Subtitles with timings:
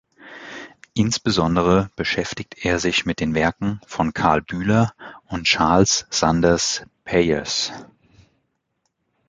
[0.95, 4.95] Insbesondere beschäftigt er sich mit den Werken von Karl Bühler
[5.27, 7.71] und Charles Sanders Peirce.